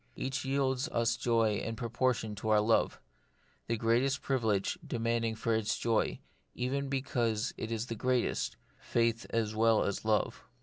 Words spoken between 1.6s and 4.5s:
proportion to our love; the greatest 92 The Mystery of Pain,